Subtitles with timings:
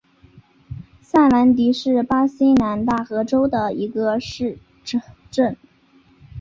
[0.99, 4.57] 萨兰迪是巴西南大河州的一个市
[5.29, 5.55] 镇。